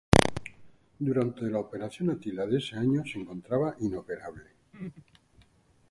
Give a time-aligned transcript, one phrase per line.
[0.97, 4.45] Durante la Operación Atila de ese año se encontraba inoperable.